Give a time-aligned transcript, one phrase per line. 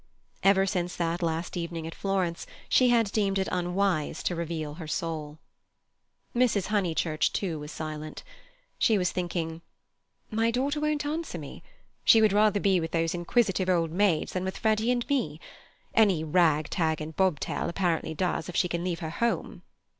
[0.41, 4.87] Ever since that last evening at Florence she had deemed it unwise to reveal her
[4.87, 5.37] soul.
[6.35, 6.69] Mrs.
[6.69, 8.23] Honeychurch, too, was silent.
[8.79, 9.61] She was thinking,
[10.31, 11.61] "My daughter won't answer me;
[12.03, 15.39] she would rather be with those inquisitive old maids than with Freddy and me.
[15.93, 19.61] Any rag, tag, and bobtail apparently does if she can leave her home."